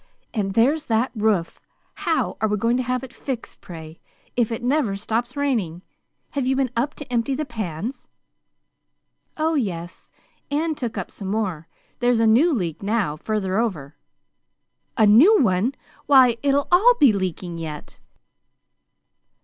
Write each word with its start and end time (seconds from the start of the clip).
And 0.33 0.55
there's 0.55 0.87
that 0.87 1.11
roof! 1.13 1.61
How 1.93 2.35
are 2.41 2.47
we 2.47 2.57
going 2.57 2.75
to 2.77 2.81
have 2.81 3.03
it 3.03 3.13
fixed, 3.13 3.61
pray, 3.61 3.99
if 4.35 4.51
it 4.51 4.63
never 4.63 4.95
stops 4.95 5.37
raining? 5.37 5.83
Have 6.31 6.47
you 6.47 6.55
been 6.55 6.71
up 6.75 6.95
to 6.95 7.13
empty 7.13 7.35
the 7.35 7.45
pans?" 7.45 8.07
"Oh, 9.37 9.53
yes 9.53 10.09
and 10.49 10.75
took 10.75 10.97
up 10.97 11.11
some 11.11 11.27
more. 11.27 11.67
There's 11.99 12.19
a 12.19 12.25
new 12.25 12.51
leak 12.51 12.81
now, 12.81 13.15
further 13.15 13.59
over." 13.59 13.95
"A 14.97 15.05
new 15.05 15.39
one! 15.39 15.75
Why, 16.07 16.35
it'll 16.41 16.67
all 16.71 16.95
be 16.99 17.13
leaking 17.13 17.59
yet!" 17.59 17.99